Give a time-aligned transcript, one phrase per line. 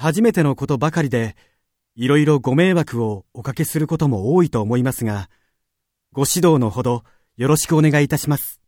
[0.00, 1.36] 初めてのことばかりで、
[1.94, 5.28] いろいろご迷惑をおかけすることも多いと思いますが、
[6.12, 7.04] ご指導のほど
[7.36, 8.59] よろしくお願いいたします。